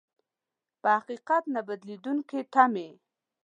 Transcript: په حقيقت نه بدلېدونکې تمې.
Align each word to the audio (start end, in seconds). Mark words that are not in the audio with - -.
په 0.81 0.87
حقيقت 0.97 1.43
نه 1.53 1.61
بدلېدونکې 1.67 2.39
تمې. 2.53 2.89